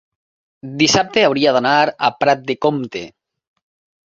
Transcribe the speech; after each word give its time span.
dissabte 0.79 1.25
hauria 1.25 1.53
d'anar 1.57 1.75
a 2.09 2.11
Prat 2.23 2.43
de 2.49 2.57
Comte. 2.69 3.05